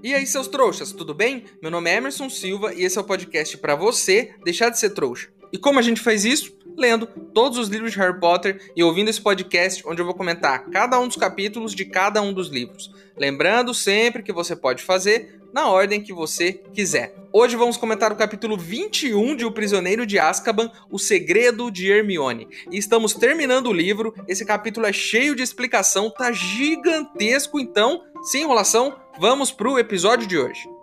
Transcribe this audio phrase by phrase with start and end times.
[0.00, 1.44] E aí, seus trouxas, tudo bem?
[1.60, 4.90] Meu nome é Emerson Silva e esse é o podcast para você deixar de ser
[4.90, 5.28] trouxa.
[5.52, 6.56] E como a gente faz isso?
[6.76, 10.66] Lendo todos os livros de Harry Potter e ouvindo esse podcast onde eu vou comentar
[10.70, 12.92] cada um dos capítulos de cada um dos livros.
[13.16, 17.14] Lembrando sempre que você pode fazer na ordem que você quiser.
[17.32, 22.48] Hoje vamos comentar o capítulo 21 de O Prisioneiro de Azkaban, O Segredo de Hermione.
[22.70, 24.14] E estamos terminando o livro.
[24.26, 30.38] Esse capítulo é cheio de explicação, tá gigantesco, então, sem enrolação, vamos pro episódio de
[30.38, 30.77] hoje.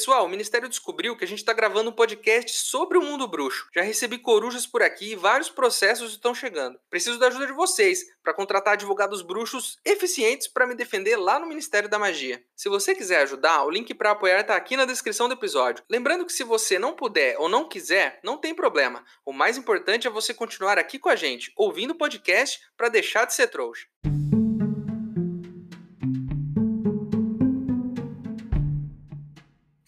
[0.00, 3.68] Pessoal, o Ministério descobriu que a gente está gravando um podcast sobre o mundo bruxo.
[3.74, 6.80] Já recebi corujas por aqui e vários processos estão chegando.
[6.88, 11.46] Preciso da ajuda de vocês para contratar advogados bruxos eficientes para me defender lá no
[11.46, 12.42] Ministério da Magia.
[12.56, 15.84] Se você quiser ajudar, o link para apoiar está aqui na descrição do episódio.
[15.86, 19.04] Lembrando que se você não puder ou não quiser, não tem problema.
[19.22, 23.26] O mais importante é você continuar aqui com a gente, ouvindo o podcast para deixar
[23.26, 23.86] de ser trouxa.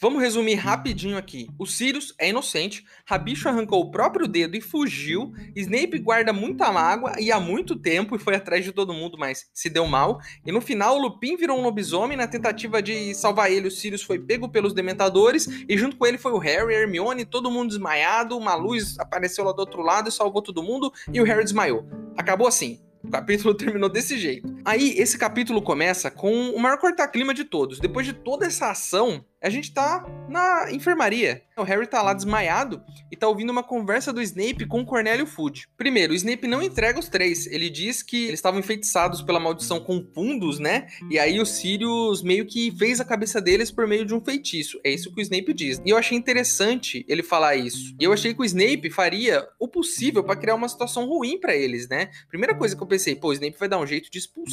[0.02, 1.48] Vamos resumir rapidinho aqui.
[1.56, 7.12] O Sirius é inocente, Rabicho arrancou o próprio dedo e fugiu, Snape guarda muita mágoa
[7.20, 10.18] e há muito tempo e foi atrás de todo mundo, mas se deu mal.
[10.44, 13.68] E no final, o Lupin virou um lobisomem na tentativa de salvar ele.
[13.68, 17.48] O Sirius foi pego pelos Dementadores e junto com ele foi o Harry, Hermione, todo
[17.48, 18.36] mundo desmaiado.
[18.36, 21.86] Uma luz apareceu lá do outro lado e salvou todo mundo e o Harry desmaiou.
[22.16, 22.80] Acabou assim.
[23.04, 24.52] O capítulo terminou desse jeito.
[24.64, 27.80] Aí, esse capítulo começa com o maior corta-clima de todos.
[27.80, 31.42] Depois de toda essa ação, a gente tá na enfermaria.
[31.58, 35.26] O Harry tá lá desmaiado e tá ouvindo uma conversa do Snape com o Cornélio
[35.26, 35.66] Fudge.
[35.76, 37.46] Primeiro, o Snape não entrega os três.
[37.46, 40.86] Ele diz que eles estavam enfeitiçados pela maldição com fundos, né?
[41.10, 44.80] E aí o Sirius meio que fez a cabeça deles por meio de um feitiço.
[44.84, 45.82] É isso que o Snape diz.
[45.84, 47.94] E eu achei interessante ele falar isso.
[48.00, 51.54] E eu achei que o Snape faria o possível para criar uma situação ruim para
[51.54, 52.10] eles, né?
[52.28, 54.51] Primeira coisa que eu pensei, pô, o Snape vai dar um jeito de expulsar,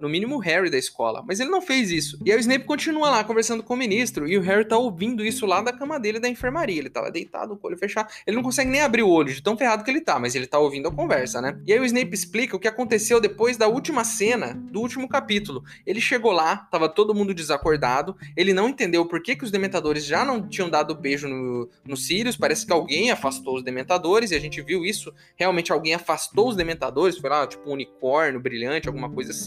[0.00, 1.22] no mínimo, o Harry da escola.
[1.26, 2.18] Mas ele não fez isso.
[2.24, 5.24] E aí o Snape continua lá conversando com o ministro e o Harry tá ouvindo
[5.24, 6.78] isso lá da cama dele da enfermaria.
[6.78, 8.08] Ele tava deitado, com o olho fechado.
[8.26, 10.46] Ele não consegue nem abrir o olho de tão ferrado que ele tá, mas ele
[10.46, 11.60] tá ouvindo a conversa, né?
[11.66, 15.62] E aí o Snape explica o que aconteceu depois da última cena do último capítulo.
[15.86, 20.04] Ele chegou lá, tava todo mundo desacordado, ele não entendeu por que, que os dementadores
[20.04, 22.36] já não tinham dado beijo no, no Sirius.
[22.36, 25.12] Parece que alguém afastou os dementadores, e a gente viu isso.
[25.36, 29.37] Realmente alguém afastou os dementadores, foi lá, tipo um unicórnio brilhante, alguma coisa assim.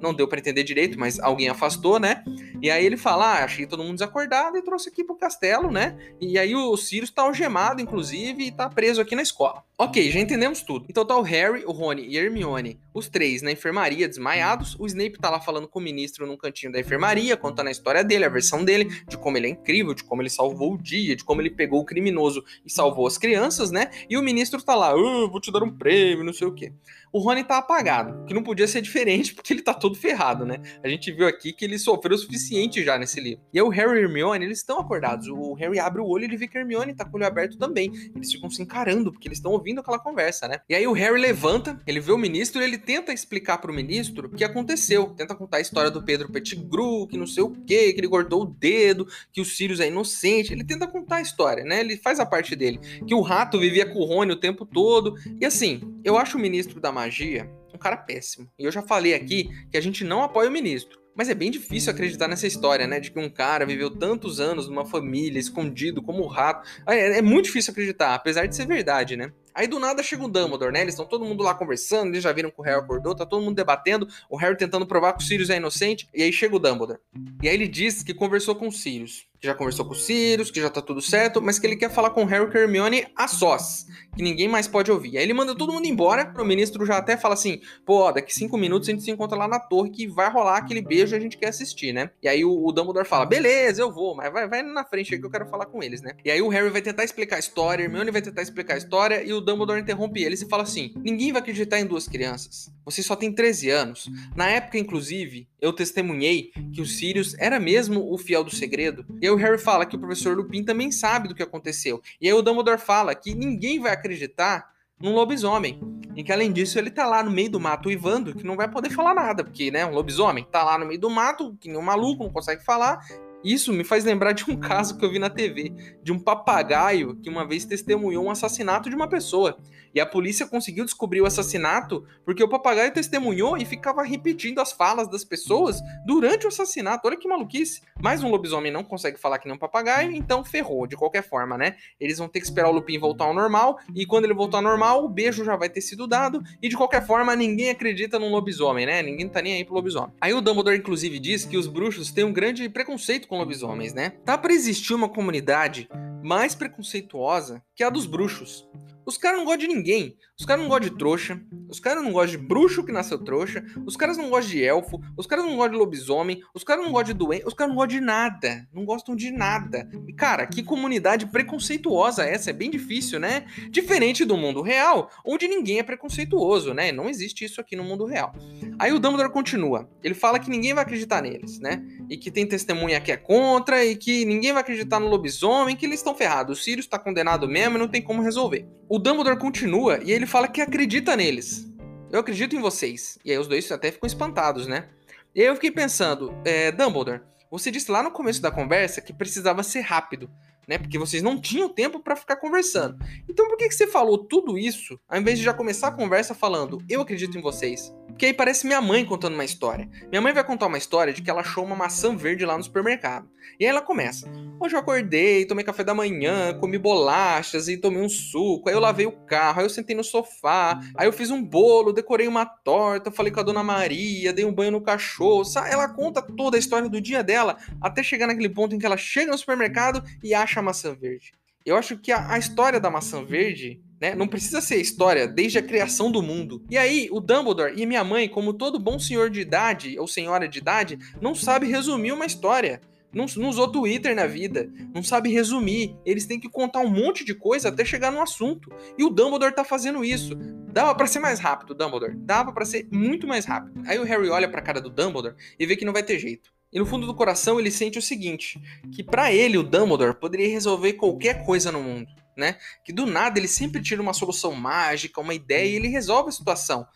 [0.00, 2.22] Não deu para entender direito, mas alguém afastou, né?
[2.60, 5.96] E aí ele fala: ah, achei todo mundo desacordado e trouxe aqui pro castelo, né?
[6.20, 9.62] E aí o Sirius tá algemado, inclusive, e tá preso aqui na escola.
[9.76, 10.86] Ok, já entendemos tudo.
[10.88, 14.76] Então tá o Harry, o Rony e a Hermione, os três na enfermaria, desmaiados.
[14.78, 18.04] O Snape tá lá falando com o ministro num cantinho da enfermaria, contando a história
[18.04, 21.16] dele, a versão dele, de como ele é incrível, de como ele salvou o dia,
[21.16, 23.90] de como ele pegou o criminoso e salvou as crianças, né?
[24.08, 26.72] E o ministro tá lá, oh, vou te dar um prêmio, não sei o quê.
[27.12, 30.60] O Rony tá apagado, que não podia ser diferente porque ele tá todo ferrado, né?
[30.84, 33.42] A gente viu aqui que ele sofreu o suficiente já nesse livro.
[33.52, 35.28] E aí o Harry e a Hermione, eles estão acordados.
[35.28, 37.26] O Harry abre o olho e ele vê que a Hermione tá com o olho
[37.26, 37.92] aberto também.
[38.14, 40.60] Eles ficam se encarando porque eles estão ouvindo aquela conversa, né?
[40.68, 44.28] E aí o Harry levanta, ele vê o ministro e ele tenta explicar pro ministro
[44.28, 45.14] o que aconteceu.
[45.16, 48.42] Tenta contar a história do Pedro Pettigrew, que não sei o quê, que ele cortou
[48.42, 50.52] o dedo, que o Sirius é inocente.
[50.52, 51.80] Ele tenta contar a história, né?
[51.80, 52.78] Ele faz a parte dele.
[53.06, 55.14] Que o rato vivia com o Rony o tempo todo.
[55.40, 58.48] E assim, eu acho o ministro da magia um cara péssimo.
[58.56, 61.02] E eu já falei aqui que a gente não apoia o ministro.
[61.16, 62.98] Mas é bem difícil acreditar nessa história, né?
[62.98, 66.68] De que um cara viveu tantos anos numa família, escondido como um rato.
[66.88, 69.32] É, é muito difícil acreditar, apesar de ser verdade, né?
[69.54, 70.80] Aí do nada chega o Dumbledore, né?
[70.80, 73.42] Eles estão todo mundo lá conversando, eles já viram que o Harry acordou, tá todo
[73.42, 76.58] mundo debatendo, o Harry tentando provar que o Sirius é inocente, e aí chega o
[76.58, 76.98] Dumbledore.
[77.42, 80.50] E aí ele diz que conversou com o Sirius que já conversou com o Sirius,
[80.50, 83.06] que já tá tudo certo, mas que ele quer falar com o Harry e Hermione
[83.14, 85.18] a sós, que ninguém mais pode ouvir.
[85.18, 88.56] Aí ele manda todo mundo embora, o ministro já até fala assim, pô, daqui cinco
[88.56, 91.20] minutos a gente se encontra lá na torre que vai rolar aquele beijo e a
[91.20, 92.10] gente quer assistir, né?
[92.22, 95.20] E aí o, o Dumbledore fala, beleza, eu vou, mas vai, vai na frente aí
[95.20, 96.12] que eu quero falar com eles, né?
[96.24, 98.78] E aí o Harry vai tentar explicar a história, a Hermione vai tentar explicar a
[98.78, 102.72] história e o Dumbledore interrompe eles e fala assim, ninguém vai acreditar em duas crianças.
[102.84, 104.10] Você só tem 13 anos.
[104.34, 109.04] Na época, inclusive, eu testemunhei que o Sirius era mesmo o fiel do segredo.
[109.20, 112.02] E aí o Harry fala que o professor Lupin também sabe do que aconteceu.
[112.20, 115.78] E aí o Dumbledore fala que ninguém vai acreditar num lobisomem.
[116.16, 118.70] E que além disso ele tá lá no meio do mato uivando, que não vai
[118.70, 121.76] poder falar nada, porque, né, um lobisomem tá lá no meio do mato, que nem
[121.76, 123.04] um maluco, não consegue falar,
[123.44, 127.16] Isso me faz lembrar de um caso que eu vi na TV, de um papagaio
[127.16, 129.58] que uma vez testemunhou um assassinato de uma pessoa.
[129.94, 134.72] E a polícia conseguiu descobrir o assassinato porque o papagaio testemunhou e ficava repetindo as
[134.72, 137.06] falas das pessoas durante o assassinato.
[137.06, 137.80] Olha que maluquice.
[138.02, 141.56] Mas um lobisomem não consegue falar que nem um papagaio, então ferrou, de qualquer forma,
[141.56, 141.76] né?
[142.00, 144.62] Eles vão ter que esperar o Lupin voltar ao normal, e quando ele voltar ao
[144.62, 148.30] normal, o beijo já vai ter sido dado, e de qualquer forma, ninguém acredita num
[148.30, 149.02] lobisomem, né?
[149.02, 150.12] Ninguém tá nem aí pro lobisomem.
[150.20, 154.10] Aí o Dumbledore, inclusive, diz que os bruxos têm um grande preconceito com lobisomens, né?
[154.24, 155.88] Tá para existir uma comunidade
[156.22, 158.66] mais preconceituosa que a dos bruxos.
[159.04, 160.16] Os caras não gostam de ninguém.
[160.36, 161.40] Os caras não gostam de trouxa.
[161.68, 163.64] Os caras não gostam de bruxo que nasceu trouxa.
[163.86, 165.00] Os caras não gostam de elfo.
[165.16, 166.42] Os caras não gostam de lobisomem.
[166.52, 167.46] Os caras não gostam de doente.
[167.46, 168.68] Os caras não gostam de nada.
[168.74, 169.88] Não gostam de nada.
[170.08, 172.50] E, cara, que comunidade preconceituosa essa.
[172.50, 173.46] É bem difícil, né?
[173.70, 176.90] Diferente do mundo real, onde ninguém é preconceituoso, né?
[176.90, 178.34] Não existe isso aqui no mundo real.
[178.76, 179.88] Aí o Dumbledore continua.
[180.02, 181.80] Ele fala que ninguém vai acreditar neles, né?
[182.10, 183.84] E que tem testemunha que é contra.
[183.84, 185.76] E que ninguém vai acreditar no lobisomem.
[185.76, 186.58] Que eles estão ferrados.
[186.58, 188.66] O Sirius tá condenado mesmo e não tem como resolver.
[188.88, 191.66] O Dumbledore continua e ele fala que acredita neles.
[192.10, 193.18] Eu acredito em vocês.
[193.24, 194.88] E aí os dois até ficam espantados, né?
[195.34, 199.12] E aí eu fiquei pensando, é, Dumbledore, você disse lá no começo da conversa que
[199.12, 200.30] precisava ser rápido,
[200.66, 200.78] né?
[200.78, 202.96] Porque vocês não tinham tempo para ficar conversando.
[203.28, 206.34] Então por que, que você falou tudo isso ao invés de já começar a conversa
[206.34, 207.92] falando, eu acredito em vocês?
[208.14, 209.90] Porque aí parece minha mãe contando uma história.
[210.08, 212.62] Minha mãe vai contar uma história de que ela achou uma maçã verde lá no
[212.62, 213.28] supermercado.
[213.58, 214.30] E aí ela começa.
[214.60, 218.68] Hoje eu acordei, tomei café da manhã, comi bolachas e tomei um suco.
[218.68, 221.92] Aí eu lavei o carro, aí eu sentei no sofá, aí eu fiz um bolo,
[221.92, 225.42] decorei uma torta, falei com a dona Maria, dei um banho no cachorro.
[225.68, 228.96] Ela conta toda a história do dia dela até chegar naquele ponto em que ela
[228.96, 231.32] chega no supermercado e acha a maçã verde.
[231.66, 234.14] Eu acho que a, a história da maçã verde né?
[234.14, 236.62] Não precisa ser história desde a criação do mundo.
[236.68, 240.46] E aí, o Dumbledore e minha mãe, como todo bom senhor de idade ou senhora
[240.46, 242.82] de idade, não sabe resumir uma história.
[243.14, 245.96] Não, não usou Twitter na vida, não sabe resumir.
[246.04, 248.70] Eles têm que contar um monte de coisa até chegar no assunto.
[248.98, 250.34] E o Dumbledore tá fazendo isso.
[250.34, 252.14] Dava para ser mais rápido, Dumbledore.
[252.14, 253.80] Dava para ser muito mais rápido.
[253.86, 256.52] Aí o Harry olha pra cara do Dumbledore e vê que não vai ter jeito.
[256.70, 258.60] E no fundo do coração ele sente o seguinte:
[258.92, 262.56] que para ele o Dumbledore poderia resolver qualquer coisa no mundo né?
[262.84, 266.32] Que do nada ele sempre tira uma solução mágica, uma ideia e ele resolve a
[266.32, 266.86] situação.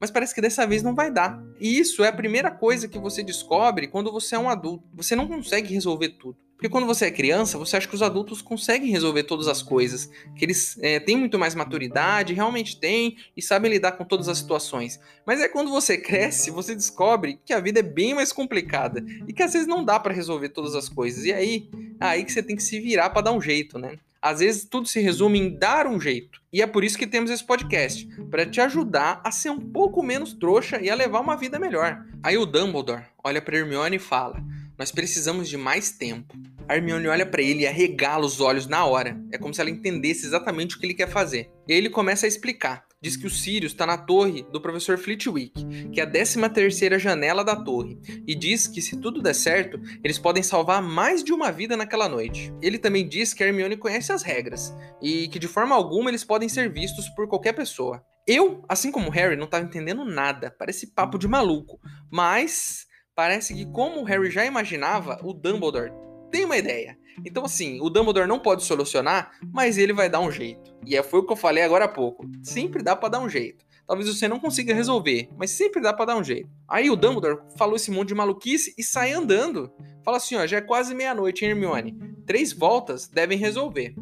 [0.00, 1.42] Mas parece que dessa vez não vai dar.
[1.58, 4.84] E isso é a primeira coisa que você descobre quando você é um adulto.
[4.94, 6.36] Você não consegue resolver tudo.
[6.58, 10.10] Porque quando você é criança, você acha que os adultos conseguem resolver todas as coisas,
[10.34, 14.38] que eles é, têm muito mais maturidade, realmente têm e sabem lidar com todas as
[14.38, 14.98] situações.
[15.24, 19.32] Mas é quando você cresce, você descobre que a vida é bem mais complicada e
[19.32, 21.24] que às vezes não dá para resolver todas as coisas.
[21.24, 23.96] E aí, é aí que você tem que se virar para dar um jeito, né?
[24.20, 26.40] Às vezes tudo se resume em dar um jeito.
[26.52, 30.02] E é por isso que temos esse podcast, para te ajudar a ser um pouco
[30.02, 32.04] menos trouxa e a levar uma vida melhor.
[32.22, 34.42] Aí o Dumbledore olha para Hermione e fala:
[34.76, 36.34] "Nós precisamos de mais tempo".
[36.68, 39.18] A Hermione olha para ele e arregala os olhos na hora.
[39.32, 41.50] É como se ela entendesse exatamente o que ele quer fazer.
[41.66, 45.88] E ele começa a explicar diz que o Sirius está na torre do professor Flitwick,
[45.90, 49.80] que é a 13 terceira janela da torre, e diz que se tudo der certo,
[50.02, 52.52] eles podem salvar mais de uma vida naquela noite.
[52.60, 56.48] Ele também diz que Hermione conhece as regras, e que de forma alguma eles podem
[56.48, 58.04] ser vistos por qualquer pessoa.
[58.26, 61.80] Eu, assim como Harry, não estava entendendo nada, parece papo de maluco,
[62.10, 65.92] mas parece que como o Harry já imaginava, o Dumbledore
[66.30, 66.97] tem uma ideia.
[67.24, 70.74] Então, assim, o Dumbledore não pode solucionar, mas ele vai dar um jeito.
[70.84, 72.28] E é, foi o que eu falei agora há pouco.
[72.42, 73.64] Sempre dá para dar um jeito.
[73.86, 76.50] Talvez você não consiga resolver, mas sempre dá para dar um jeito.
[76.68, 79.72] Aí o Dumbledore falou esse monte de maluquice e sai andando.
[80.04, 81.96] Fala assim, ó, já é quase meia-noite, Hermione?
[82.26, 83.94] Três voltas devem resolver.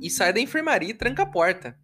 [0.00, 1.76] E sai da enfermaria e tranca a porta.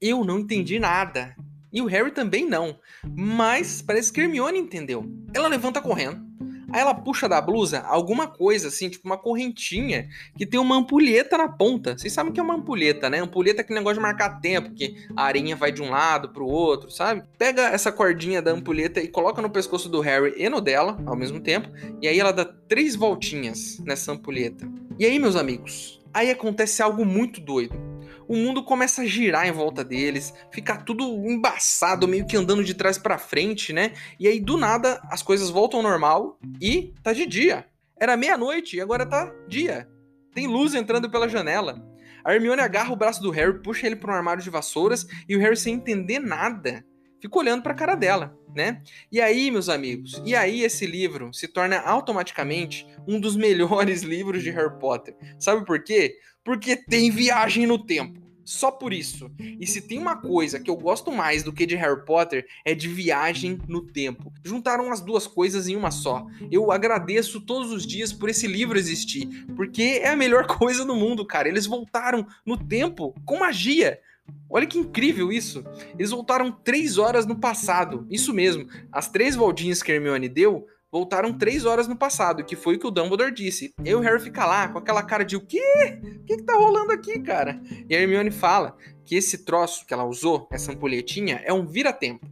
[0.00, 1.36] Eu não entendi nada.
[1.72, 2.76] E o Harry também não.
[3.16, 5.04] Mas parece que Hermione entendeu.
[5.32, 6.29] Ela levanta correndo
[6.72, 11.36] Aí ela puxa da blusa alguma coisa, assim, tipo uma correntinha que tem uma ampulheta
[11.36, 11.96] na ponta.
[11.96, 13.20] Vocês sabem que é uma ampulheta, né?
[13.20, 16.46] Ampulheta é aquele negócio de marcar tempo, que a arinha vai de um lado pro
[16.46, 17.22] outro, sabe?
[17.38, 21.16] Pega essa cordinha da ampulheta e coloca no pescoço do Harry e no dela, ao
[21.16, 21.68] mesmo tempo.
[22.00, 24.68] E aí ela dá três voltinhas nessa ampulheta.
[24.98, 27.89] E aí, meus amigos, aí acontece algo muito doido
[28.30, 32.74] o mundo começa a girar em volta deles, fica tudo embaçado, meio que andando de
[32.74, 33.92] trás para frente, né?
[34.20, 37.66] E aí do nada as coisas voltam ao normal e tá de dia.
[37.98, 39.88] Era meia-noite e agora tá dia.
[40.32, 41.84] Tem luz entrando pela janela.
[42.24, 45.34] A Hermione agarra o braço do Harry, puxa ele para um armário de vassouras e
[45.34, 46.86] o Harry sem entender nada
[47.20, 48.82] fica olhando para a cara dela, né?
[49.12, 54.42] E aí, meus amigos, e aí esse livro se torna automaticamente um dos melhores livros
[54.42, 55.14] de Harry Potter.
[55.38, 56.16] Sabe por quê?
[56.42, 58.18] Porque tem viagem no tempo.
[58.44, 59.30] só por isso.
[59.38, 62.74] E se tem uma coisa que eu gosto mais do que de Harry Potter é
[62.74, 64.32] de viagem no tempo.
[64.42, 66.26] Juntaram as duas coisas em uma só.
[66.50, 70.96] Eu agradeço todos os dias por esse livro existir, porque é a melhor coisa do
[70.96, 71.48] mundo, cara.
[71.48, 74.00] Eles voltaram no tempo com magia.
[74.48, 75.64] Olha que incrível isso!
[75.98, 78.06] Eles voltaram três horas no passado.
[78.10, 82.74] Isso mesmo, as três voltinhas que Hermione deu voltaram três horas no passado, que foi
[82.74, 83.72] o que o Dumbledore disse.
[83.84, 86.00] E o Harry fica lá com aquela cara de o quê?
[86.02, 87.60] O que, que tá rolando aqui, cara?
[87.88, 92.26] E a Hermione fala que esse troço que ela usou, essa ampulhetinha, é um vira-tempo.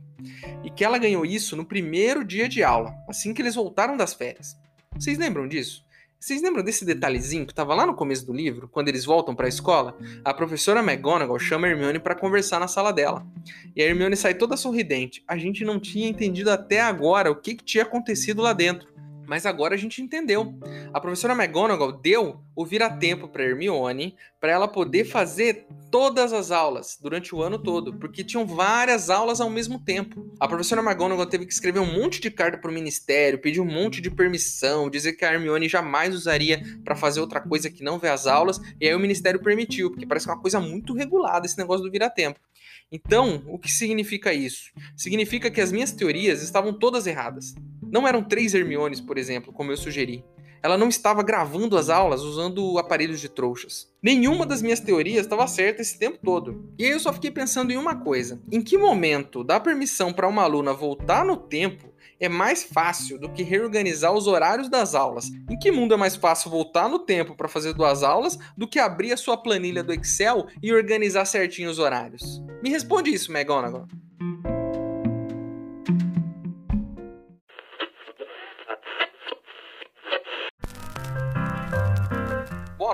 [0.64, 4.14] E que ela ganhou isso no primeiro dia de aula, assim que eles voltaram das
[4.14, 4.56] férias.
[4.96, 5.84] Vocês lembram disso?
[6.20, 9.46] Vocês lembram desse detalhezinho que estava lá no começo do livro, quando eles voltam para
[9.46, 9.96] a escola?
[10.24, 13.24] A professora McGonagall chama a Hermione para conversar na sala dela.
[13.74, 15.22] E a Hermione sai toda sorridente.
[15.28, 18.88] A gente não tinha entendido até agora o que, que tinha acontecido lá dentro
[19.28, 20.58] mas agora a gente entendeu.
[20.92, 26.98] A professora McGonagall deu o vira-tempo para Hermione para ela poder fazer todas as aulas
[27.00, 30.34] durante o ano todo, porque tinham várias aulas ao mesmo tempo.
[30.40, 33.66] A professora McGonagall teve que escrever um monte de carta para o ministério, pedir um
[33.66, 37.98] monte de permissão, dizer que a Hermione jamais usaria para fazer outra coisa que não
[37.98, 41.58] ver as aulas, e aí o ministério permitiu, porque parece uma coisa muito regulada esse
[41.58, 42.40] negócio do vira-tempo.
[42.90, 44.70] Então, o que significa isso?
[44.96, 47.54] Significa que as minhas teorias estavam todas erradas.
[47.90, 50.24] Não eram três Hermiones, por exemplo, como eu sugeri.
[50.62, 53.88] Ela não estava gravando as aulas usando aparelhos de trouxas.
[54.02, 56.72] Nenhuma das minhas teorias estava certa esse tempo todo.
[56.76, 60.28] E aí eu só fiquei pensando em uma coisa: em que momento dá permissão para
[60.28, 65.30] uma aluna voltar no tempo é mais fácil do que reorganizar os horários das aulas?
[65.48, 68.80] Em que mundo é mais fácil voltar no tempo para fazer duas aulas do que
[68.80, 72.42] abrir a sua planilha do Excel e organizar certinho os horários?
[72.60, 73.86] Me responde isso, McGonagall.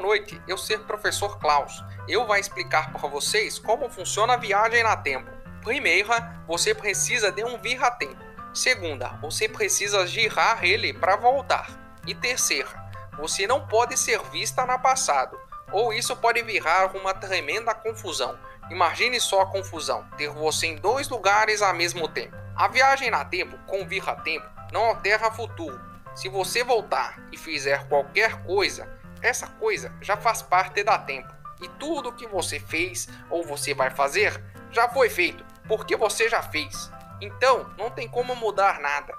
[0.00, 1.82] Noite, eu ser professor Klaus.
[2.08, 5.30] Eu vou explicar para vocês como funciona a viagem na tempo.
[5.62, 8.22] Primeira, você precisa de um vira-tempo.
[8.52, 11.68] Segunda, você precisa girar ele para voltar.
[12.06, 12.68] E terceira,
[13.16, 15.38] você não pode ser vista na passado,
[15.72, 18.38] ou isso pode virar uma tremenda confusão.
[18.70, 22.36] Imagine só a confusão, ter você em dois lugares ao mesmo tempo.
[22.54, 25.80] A viagem na tempo com vira-tempo não altera futuro.
[26.14, 28.88] Se você voltar e fizer qualquer coisa,
[29.24, 31.32] essa coisa já faz parte da tempo.
[31.62, 34.38] E tudo que você fez ou você vai fazer
[34.70, 36.90] já foi feito, porque você já fez.
[37.22, 39.14] Então, não tem como mudar nada.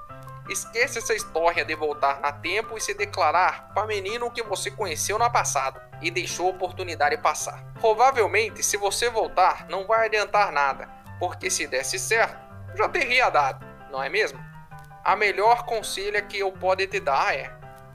[0.48, 5.18] Esqueça essa história de voltar na tempo e se declarar para menino que você conheceu
[5.18, 7.64] no passado e deixou a oportunidade passar.
[7.80, 10.88] Provavelmente, se você voltar, não vai adiantar nada,
[11.20, 12.38] porque se desse certo,
[12.76, 14.40] já teria dado, não é mesmo?
[15.04, 17.52] A melhor conselho que eu posso te dar é: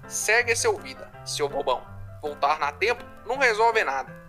[0.08, 1.89] segue seu vida, seu bobão
[2.20, 4.20] voltar na tempo não resolve nada.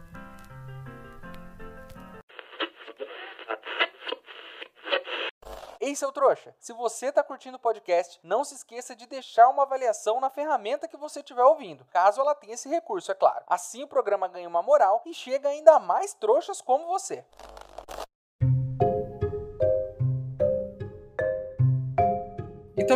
[5.84, 6.54] Ei, seu trouxa!
[6.60, 10.88] Se você tá curtindo o podcast, não se esqueça de deixar uma avaliação na ferramenta
[10.88, 13.44] que você estiver ouvindo, caso ela tenha esse recurso, é claro.
[13.48, 17.26] Assim o programa ganha uma moral e chega ainda mais trouxas como você.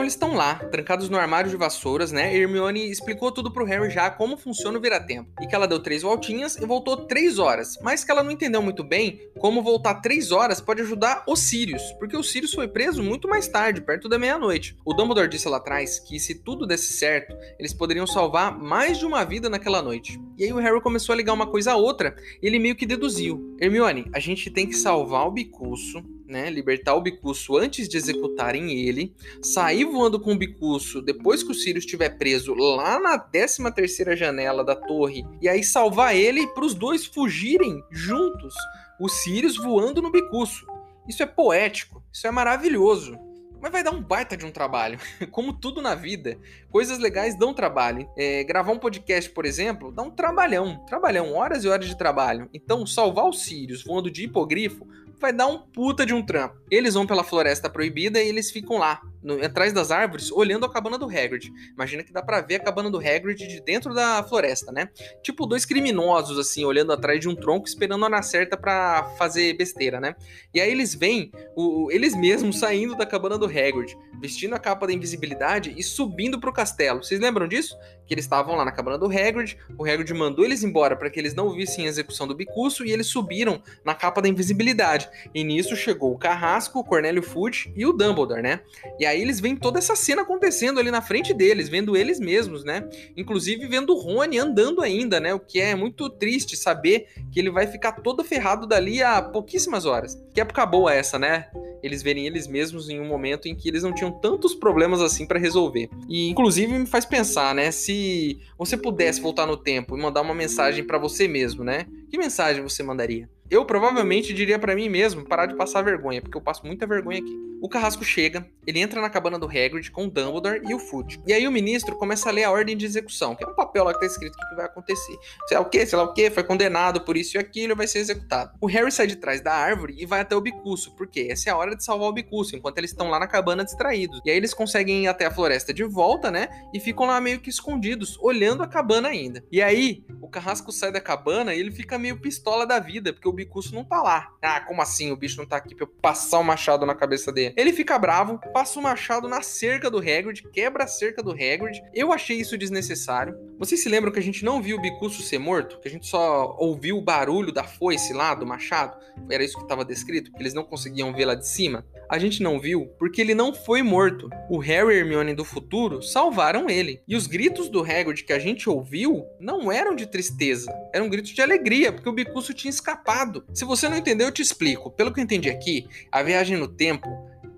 [0.05, 2.35] Eles estão lá, trancados no armário de vassouras, né?
[2.35, 5.29] Hermione explicou tudo pro Harry já como funciona o vira-tempo.
[5.41, 7.77] E que ela deu três voltinhas e voltou três horas.
[7.81, 11.81] Mas que ela não entendeu muito bem como voltar três horas pode ajudar o Sirius.
[11.99, 14.77] Porque o Sirius foi preso muito mais tarde, perto da meia-noite.
[14.85, 19.05] O Dumbledore disse lá atrás que se tudo desse certo, eles poderiam salvar mais de
[19.05, 20.19] uma vida naquela noite.
[20.37, 22.85] E aí o Harry começou a ligar uma coisa a outra e ele meio que
[22.85, 23.55] deduziu.
[23.59, 28.71] Hermione, a gente tem que salvar o Bicuço né, libertar o Bicuço antes de executarem
[28.71, 33.71] ele, sair voando com o Bicuço depois que o Sirius estiver preso lá na 13
[33.73, 38.53] terceira janela da torre, e aí salvar ele para os dois fugirem juntos,
[38.99, 40.65] o Sirius voando no Bicuço.
[41.07, 43.17] Isso é poético, isso é maravilhoso.
[43.61, 44.99] Mas vai dar um baita de um trabalho.
[45.31, 46.37] Como tudo na vida,
[46.69, 48.07] coisas legais dão trabalho.
[48.15, 50.85] É, gravar um podcast, por exemplo, dá um trabalhão.
[50.85, 52.47] Trabalhão, horas e horas de trabalho.
[52.53, 54.87] Então, salvar os Sirius voando de hipogrifo
[55.19, 56.55] vai dar um puta de um trampo.
[56.69, 60.71] Eles vão pela floresta proibida e eles ficam lá, no, atrás das árvores, olhando a
[60.71, 61.51] cabana do Hagrid.
[61.73, 64.89] Imagina que dá para ver a cabana do Hagrid de dentro da floresta, né?
[65.23, 69.57] Tipo dois criminosos, assim, olhando atrás de um tronco, esperando a hora certa para fazer
[69.57, 70.15] besteira, né?
[70.53, 74.85] E aí eles veem o, eles mesmos saindo da cabana do Hagrid, vestindo a capa
[74.85, 77.03] da invisibilidade e subindo pro castelo.
[77.03, 77.75] Vocês lembram disso?
[78.05, 81.19] Que eles estavam lá na cabana do Hagrid, o Hagrid mandou eles embora para que
[81.19, 85.09] eles não vissem a execução do Bicuço e eles subiram na capa da invisibilidade.
[85.33, 88.61] E nisso chegou o Carrasco, o Cornélio Fudge e o Dumbledore, né?
[88.99, 92.19] E aí aí eles veem toda essa cena acontecendo ali na frente deles, vendo eles
[92.19, 92.87] mesmos, né?
[93.17, 95.33] Inclusive vendo o Rony andando ainda, né?
[95.33, 99.85] O que é muito triste saber que ele vai ficar todo ferrado dali a pouquíssimas
[99.85, 100.15] horas.
[100.33, 101.47] Que época boa essa, né?
[101.81, 105.25] Eles verem eles mesmos em um momento em que eles não tinham tantos problemas assim
[105.25, 105.87] para resolver.
[106.09, 107.69] E inclusive me faz pensar, né?
[107.71, 111.85] Se você pudesse voltar no tempo e mandar uma mensagem para você mesmo, né?
[112.09, 113.29] Que mensagem você mandaria?
[113.49, 117.19] Eu provavelmente diria para mim mesmo parar de passar vergonha, porque eu passo muita vergonha
[117.19, 117.45] aqui.
[117.61, 121.21] O carrasco chega, ele entra na cabana do Hagrid com o Dumbledore e o Fudge.
[121.25, 123.83] E aí o ministro começa a ler a ordem de execução, que é um papel
[123.83, 125.15] lá que tá escrito o que vai acontecer.
[125.47, 127.87] Sei lá o que, sei lá o que, foi condenado por isso e aquilo, vai
[127.87, 128.51] ser executado.
[128.59, 131.53] O Harry sai de trás da árvore e vai até o Bicuço, porque essa é
[131.53, 134.21] a hora de salvar o Bicuço, enquanto eles estão lá na cabana distraídos.
[134.25, 136.49] E aí eles conseguem ir até a floresta de volta, né?
[136.73, 139.43] E ficam lá meio que escondidos, olhando a cabana ainda.
[139.51, 143.27] E aí, o carrasco sai da cabana e ele fica meio pistola da vida, porque
[143.27, 144.33] o Bicuço não tá lá.
[144.41, 145.11] Ah, como assim?
[145.11, 147.53] O bicho não tá aqui pra eu passar o machado na cabeça dele.
[147.57, 151.81] Ele fica bravo, passa o machado na cerca do Hagrid, quebra a cerca do Hagrid.
[151.93, 153.35] Eu achei isso desnecessário.
[153.57, 155.79] Vocês se lembram que a gente não viu o Bicuço ser morto?
[155.79, 158.97] Que a gente só ouviu o barulho da foice lá, do machado?
[159.29, 161.85] Era isso que estava descrito, que eles não conseguiam ver lá de cima?
[162.09, 164.29] A gente não viu porque ele não foi morto.
[164.49, 167.01] O Harry e Hermione do futuro salvaram ele.
[167.07, 171.31] E os gritos do Hagrid que a gente ouviu não eram de tristeza, eram gritos
[171.31, 173.43] de alegria, porque o Bicuço tinha escapado.
[173.53, 174.91] Se você não entendeu, eu te explico.
[174.91, 177.07] Pelo que eu entendi aqui, a viagem no tempo,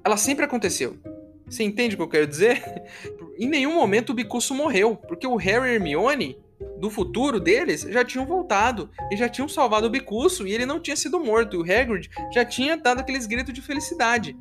[0.04, 0.98] ela sempre aconteceu.
[1.46, 2.63] Você entende o que eu quero dizer?
[3.39, 6.38] em nenhum momento o Bicuço morreu, porque o Harry e Hermione
[6.80, 10.80] do futuro deles já tinham voltado e já tinham salvado o Bicuço e ele não
[10.80, 11.56] tinha sido morto.
[11.56, 14.36] E o Hagrid já tinha dado aqueles gritos de felicidade.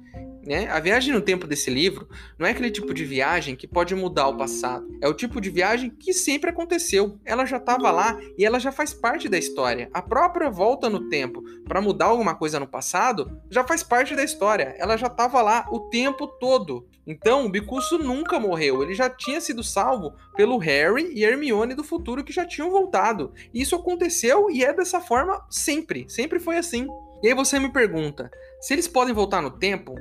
[0.47, 0.69] Né?
[0.69, 4.29] A viagem no tempo desse livro não é aquele tipo de viagem que pode mudar
[4.29, 4.87] o passado.
[5.03, 7.19] É o tipo de viagem que sempre aconteceu.
[7.25, 9.91] Ela já estava lá e ela já faz parte da história.
[9.93, 14.23] A própria volta no tempo para mudar alguma coisa no passado já faz parte da
[14.23, 14.77] história.
[14.79, 16.87] Ela já estava lá o tempo todo.
[17.05, 18.83] Então, o Bicuço nunca morreu.
[18.83, 23.33] Ele já tinha sido salvo pelo Harry e Hermione do futuro que já tinham voltado.
[23.53, 26.07] Isso aconteceu e é dessa forma sempre.
[26.09, 26.87] Sempre foi assim.
[27.23, 29.95] E aí você me pergunta: se eles podem voltar no tempo,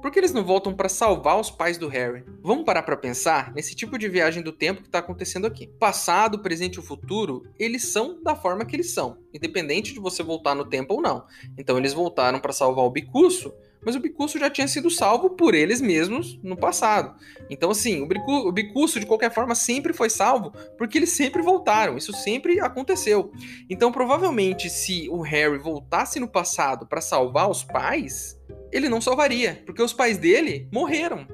[0.00, 2.24] por que eles não voltam para salvar os pais do Harry?
[2.42, 5.66] Vamos parar para pensar nesse tipo de viagem do tempo que está acontecendo aqui.
[5.78, 10.22] Passado, presente e o futuro, eles são da forma que eles são, independente de você
[10.22, 11.24] voltar no tempo ou não.
[11.58, 13.52] Então eles voltaram para salvar o Bicuço,
[13.84, 17.14] mas o Bicuço já tinha sido salvo por eles mesmos no passado.
[17.48, 21.96] Então, assim, o Bicuço, de qualquer forma, sempre foi salvo porque eles sempre voltaram.
[21.96, 23.32] Isso sempre aconteceu.
[23.70, 28.38] Então, provavelmente, se o Harry voltasse no passado para salvar os pais,
[28.72, 31.26] ele não salvaria, porque os pais dele morreram.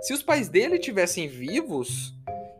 [0.00, 2.14] Se os pais dele tivessem vivos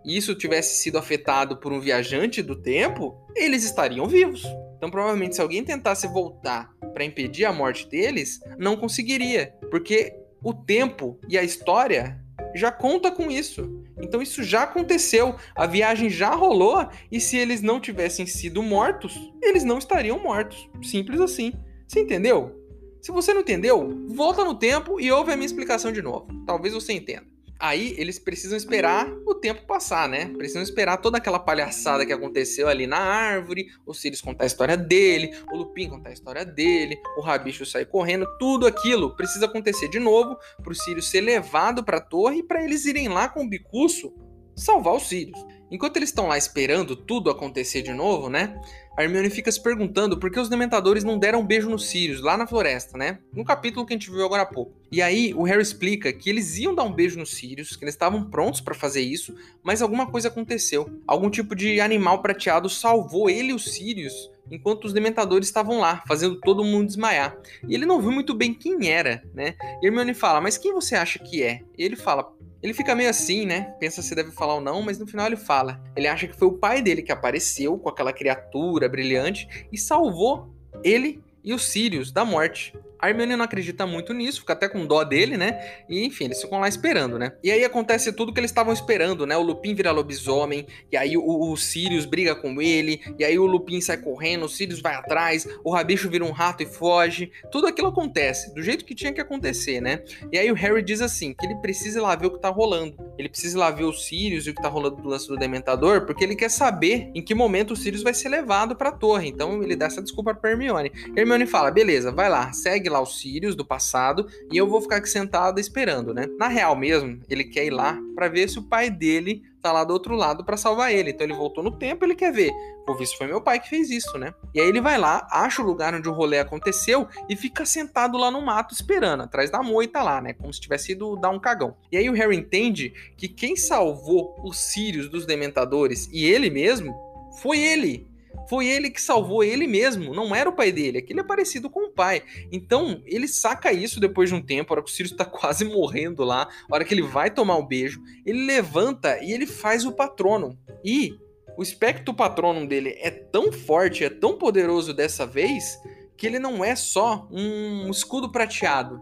[0.05, 4.45] e isso tivesse sido afetado por um viajante do tempo, eles estariam vivos.
[4.77, 10.53] Então, provavelmente, se alguém tentasse voltar para impedir a morte deles, não conseguiria, porque o
[10.53, 12.21] tempo e a história
[12.55, 13.83] já conta com isso.
[14.01, 19.17] Então isso já aconteceu, a viagem já rolou e se eles não tivessem sido mortos,
[19.41, 20.69] eles não estariam mortos.
[20.83, 21.53] Simples assim.
[21.87, 22.62] Você entendeu?
[23.03, 26.29] Se você não entendeu, volta no tempo e ouve a minha explicação de novo.
[26.47, 27.27] Talvez você entenda.
[27.59, 30.27] Aí eles precisam esperar o tempo passar, né?
[30.37, 34.77] Precisam esperar toda aquela palhaçada que aconteceu ali na árvore, o Sirius contar a história
[34.77, 39.89] dele, o Lupin contar a história dele, o Rabicho sair correndo, tudo aquilo precisa acontecer
[39.89, 43.29] de novo para o Sirius ser levado para a torre e para eles irem lá
[43.29, 44.13] com o Bicuço
[44.55, 45.45] salvar os Sirius.
[45.73, 48.61] Enquanto eles estão lá esperando tudo acontecer de novo, né?
[48.97, 52.21] A Hermione fica se perguntando por que os Dementadores não deram um beijo nos Sirius,
[52.21, 53.19] lá na floresta, né?
[53.33, 54.73] No capítulo que a gente viu agora há pouco.
[54.91, 57.95] E aí, o Harry explica que eles iam dar um beijo nos Sirius, que eles
[57.95, 60.91] estavam prontos para fazer isso, mas alguma coisa aconteceu.
[61.07, 66.03] Algum tipo de animal prateado salvou ele e os Sirius enquanto os dementadores estavam lá,
[66.07, 67.35] fazendo todo mundo desmaiar.
[67.67, 69.55] E ele não viu muito bem quem era, né?
[69.81, 73.11] E Hermione fala: "Mas quem você acha que é?" E ele fala: ele fica meio
[73.11, 73.75] assim, né?
[73.81, 75.83] Pensa se deve falar ou não, mas no final ele fala.
[75.97, 80.55] Ele acha que foi o pai dele que apareceu com aquela criatura brilhante e salvou
[80.85, 82.73] ele e os Sirius da morte.
[83.03, 85.61] A Hermione não acredita muito nisso, fica até com dó dele, né?
[85.89, 87.33] E enfim, eles ficam lá esperando, né?
[87.43, 89.37] E aí acontece tudo que eles estavam esperando, né?
[89.37, 93.45] O Lupin vira lobisomem, e aí o, o, Sirius briga com ele, e aí o
[93.45, 97.33] Lupin sai correndo, o Sirius vai atrás, o Rabicho vira um rato e foge.
[97.51, 100.05] Tudo aquilo acontece, do jeito que tinha que acontecer, né?
[100.31, 102.51] E aí o Harry diz assim, que ele precisa ir lá ver o que tá
[102.51, 102.95] rolando.
[103.19, 105.37] Ele precisa ir lá ver o Sirius e o que tá rolando do lance do
[105.37, 109.29] Dementador, porque ele quer saber em que momento o Sirius vai ser levado pra torre.
[109.29, 110.93] Então ele dá essa desculpa pra Hermione.
[111.17, 114.97] Hermione fala, beleza, vai lá, segue lá os Sirius do passado e eu vou ficar
[114.97, 116.27] aqui sentado esperando, né?
[116.39, 119.85] Na real mesmo, ele quer ir lá para ver se o pai dele tá lá
[119.85, 121.11] do outro lado para salvar ele.
[121.11, 122.53] Então ele voltou no tempo, ele quer ver.
[122.87, 124.35] Vou ver se foi meu pai que fez isso, né?
[124.53, 128.19] E aí ele vai lá, acha o lugar onde o rolê aconteceu e fica sentado
[128.19, 130.33] lá no mato esperando, atrás da moita lá, né?
[130.33, 131.77] Como se tivesse ido dar um cagão.
[131.91, 136.95] E aí o Harry entende que quem salvou os Sirius dos Dementadores e ele mesmo
[137.41, 138.12] foi ele.
[138.49, 140.99] Foi ele que salvou ele mesmo, não era o pai dele.
[140.99, 142.23] Aquele é parecido com o pai.
[142.51, 145.65] Então, ele saca isso depois de um tempo, a hora que o Sirius tá quase
[145.65, 149.85] morrendo lá, a hora que ele vai tomar o beijo, ele levanta e ele faz
[149.85, 150.59] o patrono.
[150.85, 151.15] E
[151.57, 155.79] o espectro patronum dele é tão forte, é tão poderoso dessa vez,
[156.17, 159.01] que ele não é só um escudo prateado.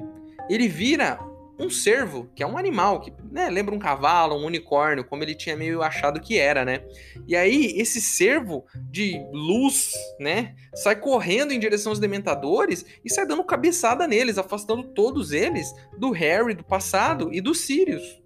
[0.49, 1.19] Ele vira
[1.61, 5.35] um cervo, que é um animal, que né, lembra um cavalo, um unicórnio, como ele
[5.35, 6.83] tinha meio achado que era, né?
[7.29, 13.27] E aí, esse cervo de luz, né, sai correndo em direção aos dementadores e sai
[13.27, 18.21] dando cabeçada neles, afastando todos eles do Harry do passado e do Sirius.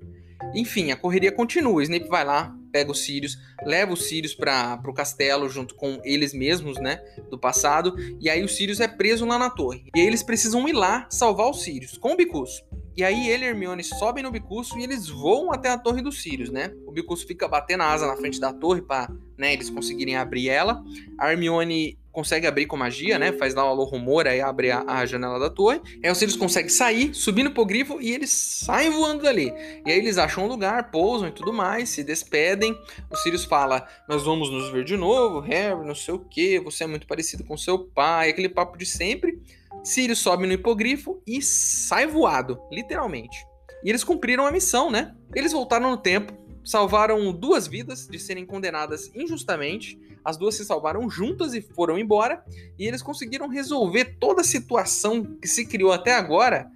[0.54, 1.82] Enfim, a correria continua.
[1.82, 6.34] Snape vai lá, pega os Sirius, leva os Sirius para o castelo junto com eles
[6.34, 6.96] mesmos, né,
[7.30, 9.84] do passado, e aí o Sirius é preso lá na torre.
[9.94, 12.64] E aí eles precisam ir lá salvar os Sirius com o Bicus.
[12.96, 16.22] E aí ele e Hermione sobem no Bicurso e eles voam até a Torre dos
[16.22, 16.72] Sirius, né?
[16.86, 20.48] O Bicurso fica batendo a asa na frente da torre para, né, eles conseguirem abrir
[20.48, 20.82] ela.
[21.18, 23.32] A Hermione consegue abrir com magia, né?
[23.32, 25.80] Faz lá o alô rumor, aí abre a, a, janela da torre.
[26.02, 29.52] Aí os Sirius conseguem sair, subir no hipogrifo e eles saem voando dali.
[29.84, 32.72] E aí eles acham um lugar, pousam e tudo mais, se despedem.
[33.10, 36.84] O Sirius fala: Nós vamos nos ver de novo, Harry, não sei o que, você
[36.84, 39.42] é muito parecido com seu pai, aquele papo de sempre.
[39.82, 43.36] Sirius sobe no hipogrifo e sai voado, literalmente.
[43.84, 45.14] E eles cumpriram a missão, né?
[45.34, 46.32] Eles voltaram no tempo,
[46.64, 49.98] salvaram duas vidas de serem condenadas injustamente.
[50.24, 52.42] As duas se salvaram juntas e foram embora.
[52.78, 56.70] E eles conseguiram resolver toda a situação que se criou até agora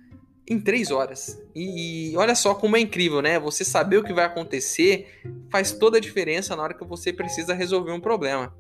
[0.49, 1.41] em três horas.
[1.55, 3.39] E, e olha só como é incrível, né?
[3.39, 7.55] Você saber o que vai acontecer faz toda a diferença na hora que você precisa
[7.55, 8.55] resolver um problema.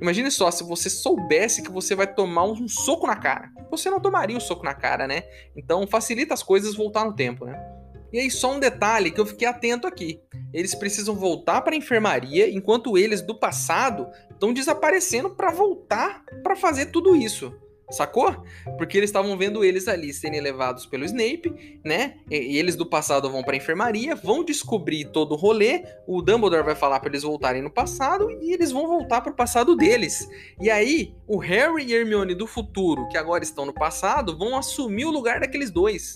[0.00, 3.50] Imagine só, se você soubesse que você vai tomar um soco na cara.
[3.70, 5.22] Você não tomaria o um soco na cara, né?
[5.56, 7.75] Então facilita as coisas voltar no tempo, né?
[8.12, 10.20] E aí só um detalhe que eu fiquei atento aqui.
[10.52, 16.56] Eles precisam voltar para a enfermaria enquanto eles do passado estão desaparecendo para voltar para
[16.56, 17.52] fazer tudo isso.
[17.90, 18.34] Sacou?
[18.76, 22.16] Porque eles estavam vendo eles ali serem levados pelo Snape, né?
[22.28, 25.84] E, eles do passado vão pra enfermaria, vão descobrir todo o rolê.
[26.04, 29.76] O Dumbledore vai falar para eles voltarem no passado e eles vão voltar pro passado
[29.76, 30.28] deles.
[30.60, 35.04] E aí, o Harry e Hermione do futuro, que agora estão no passado, vão assumir
[35.04, 36.14] o lugar daqueles dois.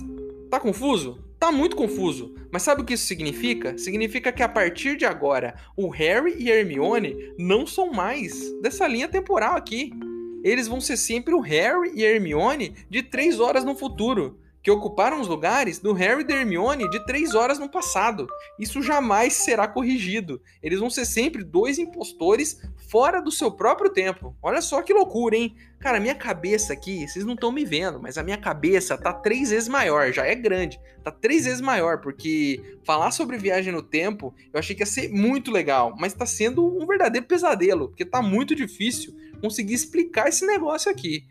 [0.51, 1.30] Tá confuso?
[1.41, 2.37] Tá muito confuso.
[2.53, 3.77] Mas sabe o que isso significa?
[3.79, 8.87] Significa que a partir de agora, o Harry e a Hermione não são mais dessa
[8.87, 9.91] linha temporal aqui
[10.43, 14.71] eles vão ser sempre o Harry e a Hermione de três horas no futuro, que
[14.71, 18.27] ocuparam os lugares do Harry e da Hermione de três horas no passado.
[18.59, 20.41] Isso jamais será corrigido.
[20.63, 24.37] Eles vão ser sempre dois impostores fora do seu próprio tempo.
[24.43, 25.55] Olha só que loucura, hein?
[25.79, 29.49] Cara, minha cabeça aqui, vocês não estão me vendo, mas a minha cabeça tá três
[29.49, 30.79] vezes maior, já é grande.
[31.03, 35.09] Tá três vezes maior, porque falar sobre viagem no tempo eu achei que ia ser
[35.09, 40.47] muito legal, mas tá sendo um verdadeiro pesadelo, porque tá muito difícil conseguir explicar esse
[40.47, 41.25] negócio aqui.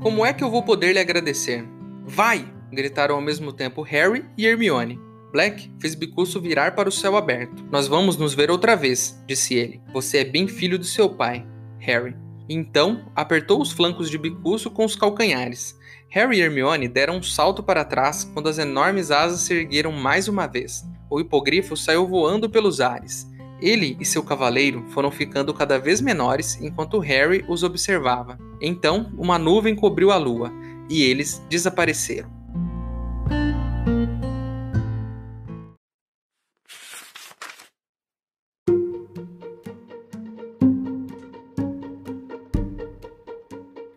[0.00, 1.64] Como é que eu vou poder lhe agradecer?
[2.04, 2.46] Vai!
[2.70, 4.96] gritaram ao mesmo tempo Harry e Hermione.
[5.32, 7.64] Black fez Bicurso virar para o céu aberto.
[7.70, 9.82] Nós vamos nos ver outra vez, disse ele.
[9.92, 11.44] Você é bem filho do seu pai,
[11.80, 12.14] Harry.
[12.48, 15.76] Então, apertou os flancos de Bicurso com os calcanhares.
[16.10, 20.28] Harry e Hermione deram um salto para trás quando as enormes asas se ergueram mais
[20.28, 20.84] uma vez.
[21.10, 23.26] O hipogrifo saiu voando pelos ares.
[23.60, 28.38] Ele e seu cavaleiro foram ficando cada vez menores enquanto Harry os observava.
[28.60, 30.52] Então, uma nuvem cobriu a lua
[30.88, 32.38] e eles desapareceram.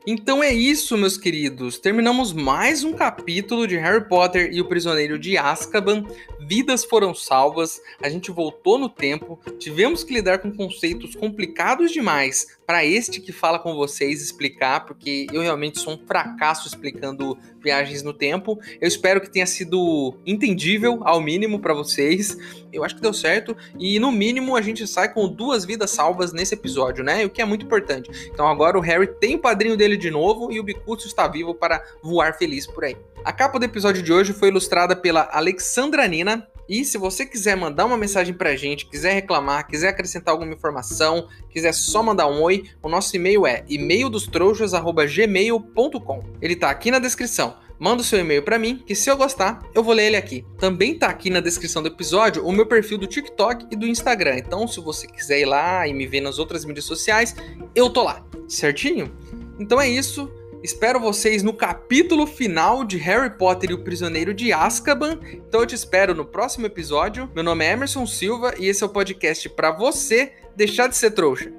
[0.05, 1.77] Então é isso, meus queridos.
[1.77, 6.03] Terminamos mais um capítulo de Harry Potter e o Prisioneiro de Azkaban.
[6.47, 12.57] Vidas foram salvas, a gente voltou no tempo, tivemos que lidar com conceitos complicados demais
[12.65, 18.01] para este que fala com vocês explicar, porque eu realmente sou um fracasso explicando viagens
[18.01, 18.59] no tempo.
[18.79, 22.37] Eu espero que tenha sido entendível ao mínimo para vocês.
[22.71, 26.31] Eu acho que deu certo e no mínimo a gente sai com duas vidas salvas
[26.31, 27.25] nesse episódio, né?
[27.25, 28.09] O que é muito importante.
[28.31, 31.53] Então agora o Harry tem o padrinho dele de novo e o Bicurso está vivo
[31.53, 32.95] para voar feliz por aí.
[33.23, 36.40] A capa do episódio de hoje foi ilustrada pela Alexandra Nina.
[36.71, 41.27] E se você quiser mandar uma mensagem pra gente, quiser reclamar, quiser acrescentar alguma informação,
[41.49, 46.23] quiser só mandar um oi, o nosso e-mail é e-maildostrouxas@gmail.com.
[46.41, 49.59] Ele tá aqui na descrição manda o seu e-mail para mim, que se eu gostar,
[49.73, 50.45] eu vou ler ele aqui.
[50.59, 54.37] Também tá aqui na descrição do episódio o meu perfil do TikTok e do Instagram.
[54.37, 57.35] Então, se você quiser ir lá e me ver nas outras mídias sociais,
[57.73, 59.11] eu tô lá, certinho?
[59.59, 60.31] Então é isso.
[60.63, 65.19] Espero vocês no capítulo final de Harry Potter e o Prisioneiro de Azkaban.
[65.23, 67.27] Então eu te espero no próximo episódio.
[67.33, 71.11] Meu nome é Emerson Silva e esse é o podcast para você deixar de ser
[71.11, 71.51] trouxa.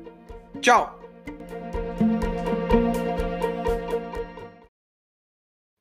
[0.60, 1.00] Tchau.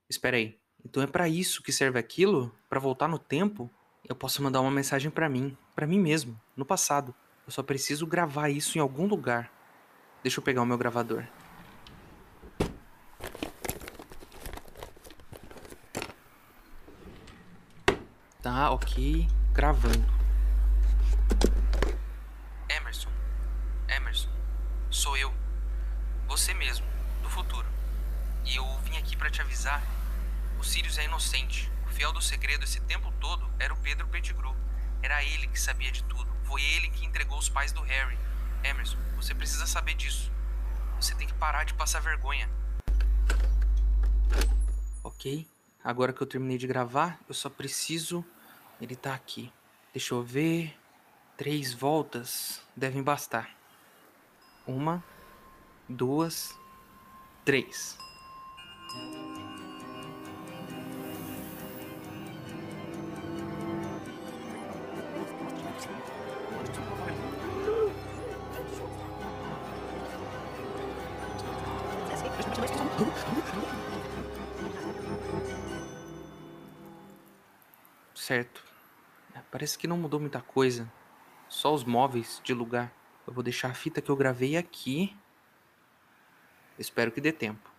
[0.09, 0.57] Espera aí.
[0.83, 2.51] Então é para isso que serve aquilo?
[2.67, 3.69] Para voltar no tempo?
[4.09, 7.13] Eu posso mandar uma mensagem para mim, para mim mesmo, no passado.
[7.45, 9.51] Eu só preciso gravar isso em algum lugar.
[10.23, 11.23] Deixa eu pegar o meu gravador.
[18.41, 19.27] Tá, ok.
[19.53, 20.03] Gravando.
[22.67, 23.09] Emerson.
[23.87, 24.29] Emerson.
[24.89, 25.31] Sou eu.
[26.27, 26.85] Você mesmo,
[27.21, 27.67] do futuro.
[28.43, 29.83] E eu vim aqui para te avisar.
[30.59, 31.71] O Sirius é inocente.
[31.85, 34.55] O fiel do segredo esse tempo todo era o Pedro Pettigrew.
[35.03, 36.27] Era ele que sabia de tudo.
[36.43, 38.17] Foi ele que entregou os pais do Harry.
[38.63, 40.31] Emerson, você precisa saber disso.
[40.99, 42.49] Você tem que parar de passar vergonha.
[45.03, 45.47] Ok.
[45.83, 48.23] Agora que eu terminei de gravar, eu só preciso.
[48.79, 49.51] Ele tá aqui.
[49.93, 50.77] Deixa eu ver.
[51.37, 53.49] Três voltas devem bastar.
[54.67, 55.03] Uma,
[55.89, 56.55] duas,
[57.43, 57.97] três.
[78.31, 78.63] Certo.
[79.35, 80.89] É, parece que não mudou muita coisa.
[81.49, 82.89] Só os móveis de lugar.
[83.27, 85.13] Eu vou deixar a fita que eu gravei aqui.
[86.79, 87.70] Espero que dê tempo.